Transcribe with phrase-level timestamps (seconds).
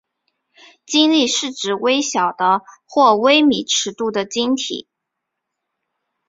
[0.87, 4.87] 晶粒是指微小的或微米尺度的晶体。